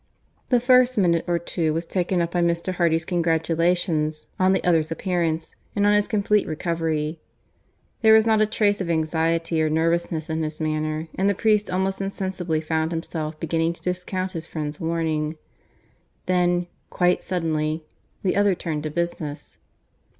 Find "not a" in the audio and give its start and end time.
8.25-8.47